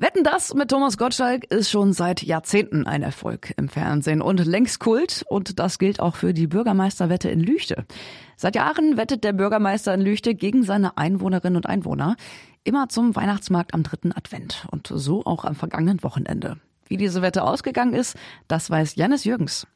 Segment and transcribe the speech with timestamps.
[0.00, 4.80] Wetten das mit Thomas Gottschalk ist schon seit Jahrzehnten ein Erfolg im Fernsehen und längst
[4.80, 7.84] Kult und das gilt auch für die Bürgermeisterwette in Lüchte.
[8.34, 12.16] Seit Jahren wettet der Bürgermeister in Lüchte gegen seine Einwohnerinnen und Einwohner
[12.64, 16.56] immer zum Weihnachtsmarkt am dritten Advent und so auch am vergangenen Wochenende.
[16.86, 18.16] Wie diese Wette ausgegangen ist,
[18.48, 19.66] das weiß Janis Jürgens.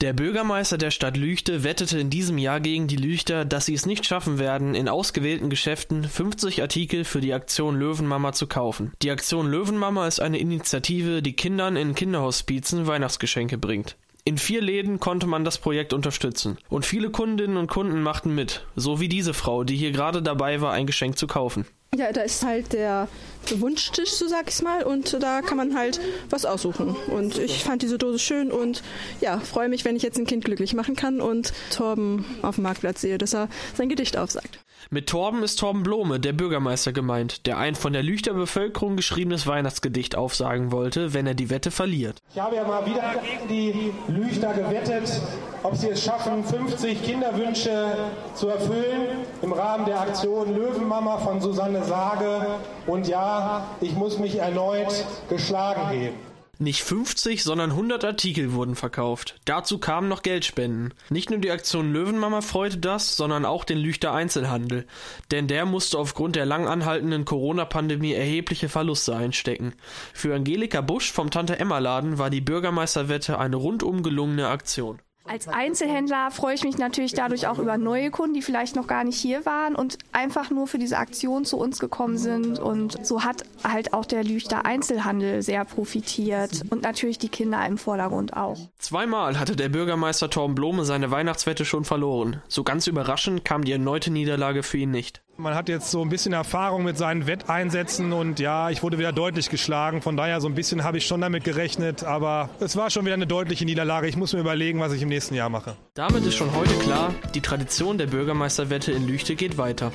[0.00, 3.86] Der Bürgermeister der Stadt Lüchte wettete in diesem Jahr gegen die Lüchter, dass sie es
[3.86, 8.92] nicht schaffen werden, in ausgewählten Geschäften 50 Artikel für die Aktion Löwenmama zu kaufen.
[9.02, 13.96] Die Aktion Löwenmama ist eine Initiative, die Kindern in Kinderhospizen Weihnachtsgeschenke bringt.
[14.28, 16.58] In vier Läden konnte man das Projekt unterstützen.
[16.68, 20.60] Und viele Kundinnen und Kunden machten mit, so wie diese Frau, die hier gerade dabei
[20.60, 21.64] war, ein Geschenk zu kaufen.
[21.96, 23.08] Ja, da ist halt der
[23.56, 26.94] Wunschtisch, so sag ich mal, und da kann man halt was aussuchen.
[27.10, 28.82] Und ich fand diese Dose schön und
[29.22, 32.64] ja, freue mich, wenn ich jetzt ein Kind glücklich machen kann und Torben auf dem
[32.64, 34.58] Marktplatz sehe, dass er sein Gedicht aufsagt.
[34.90, 39.46] Mit Torben ist Torben Blome, der Bürgermeister, gemeint, der ein von der Lüchter Bevölkerung geschriebenes
[39.46, 42.18] Weihnachtsgedicht aufsagen wollte, wenn er die Wette verliert.
[42.34, 45.20] Ich habe ja mal wieder gegen die Lüchter gewettet,
[45.62, 47.96] ob sie es schaffen, 50 Kinderwünsche
[48.34, 52.46] zu erfüllen im Rahmen der Aktion Löwenmama von Susanne Sage.
[52.86, 56.27] Und ja, ich muss mich erneut geschlagen geben.
[56.60, 59.36] Nicht 50, sondern 100 Artikel wurden verkauft.
[59.44, 60.92] Dazu kamen noch Geldspenden.
[61.08, 64.84] Nicht nur die Aktion Löwenmama freute das, sondern auch den Lüchter Einzelhandel.
[65.30, 69.74] Denn der musste aufgrund der lang anhaltenden Corona-Pandemie erhebliche Verluste einstecken.
[70.12, 74.98] Für Angelika Busch vom Tante Emma Laden war die Bürgermeisterwette eine rundum gelungene Aktion.
[75.28, 79.04] Als Einzelhändler freue ich mich natürlich dadurch auch über neue Kunden, die vielleicht noch gar
[79.04, 82.58] nicht hier waren und einfach nur für diese Aktion zu uns gekommen sind.
[82.58, 87.78] Und so hat halt auch der Lüchter Einzelhandel sehr profitiert und natürlich die Kinder im
[87.78, 88.56] Vordergrund auch.
[88.78, 92.42] Zweimal hatte der Bürgermeister Torben Blome seine Weihnachtswette schon verloren.
[92.48, 95.22] So ganz überraschend kam die erneute Niederlage für ihn nicht.
[95.40, 99.12] Man hat jetzt so ein bisschen Erfahrung mit seinen Wetteinsätzen und ja, ich wurde wieder
[99.12, 100.02] deutlich geschlagen.
[100.02, 103.14] Von daher so ein bisschen habe ich schon damit gerechnet, aber es war schon wieder
[103.14, 104.08] eine deutliche Niederlage.
[104.08, 105.76] Ich muss mir überlegen, was ich im nächsten Jahr mache.
[105.94, 109.92] Damit ist schon heute klar, die Tradition der Bürgermeisterwette in Lüchte geht weiter.